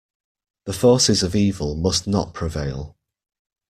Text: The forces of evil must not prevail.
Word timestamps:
The 0.65 0.73
forces 0.73 1.21
of 1.21 1.35
evil 1.35 1.75
must 1.75 2.07
not 2.07 2.33
prevail. 2.33 2.97